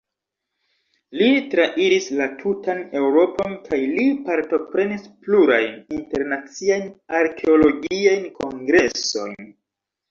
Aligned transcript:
Li 1.19 1.27
trairis 1.51 2.07
la 2.21 2.27
tutan 2.39 2.81
Eŭropon 3.01 3.53
kaj 3.69 3.81
li 3.93 4.07
partoprenis 4.31 5.07
plurajn 5.27 5.71
internaciajn 6.01 6.91
arkeologiajn 7.23 8.29
kongresojn. 8.43 9.41